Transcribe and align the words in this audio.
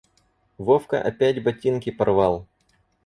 Вовка 0.57 0.99
опять 0.99 1.43
ботинки 1.43 1.91
порвал. 1.91 2.47